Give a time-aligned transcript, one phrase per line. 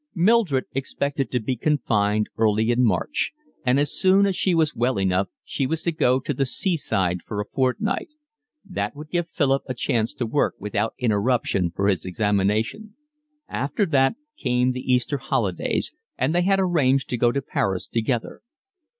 [0.15, 4.99] Mildred expected to be confined early in March, and as soon as she was well
[4.99, 8.09] enough she was to go to the seaside for a fortnight:
[8.67, 12.95] that would give Philip a chance to work without interruption for his examination;
[13.47, 18.41] after that came the Easter holidays, and they had arranged to go to Paris together.